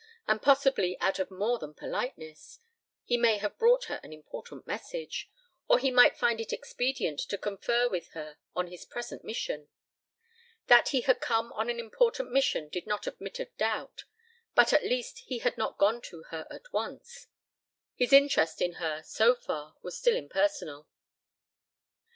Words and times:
And 0.27 0.41
possibly 0.41 0.99
out 0.99 1.19
of 1.19 1.29
more 1.29 1.59
than 1.59 1.75
politeness: 1.75 2.57
he 3.03 3.17
may 3.17 3.37
have 3.37 3.59
brought 3.59 3.83
her 3.83 3.99
an 4.01 4.11
important 4.11 4.65
message. 4.65 5.29
Or 5.67 5.77
he 5.77 5.91
might 5.91 6.17
find 6.17 6.41
it 6.41 6.51
expedient 6.51 7.19
to 7.19 7.37
confer 7.37 7.87
with 7.87 8.07
her 8.13 8.39
on 8.55 8.65
his 8.65 8.83
present 8.83 9.23
mission. 9.23 9.69
That 10.65 10.89
he 10.89 11.01
had 11.01 11.21
come 11.21 11.53
on 11.53 11.69
an 11.69 11.79
important 11.79 12.31
mission 12.31 12.67
did 12.69 12.87
not 12.87 13.05
admit 13.05 13.39
of 13.39 13.49
a 13.49 13.57
doubt; 13.59 14.05
but 14.55 14.73
at 14.73 14.81
least 14.83 15.19
he 15.27 15.37
had 15.37 15.55
not 15.55 15.77
gone 15.77 16.01
to 16.09 16.23
her 16.31 16.47
at 16.49 16.73
once. 16.73 17.27
His 17.95 18.11
interest 18.11 18.59
in 18.59 18.73
her, 18.81 19.03
so 19.03 19.35
far, 19.35 19.75
was 19.83 19.99
still 19.99 20.15
impersonal. 20.15 20.87